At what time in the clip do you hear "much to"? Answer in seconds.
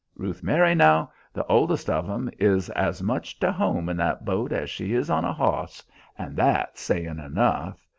3.03-3.51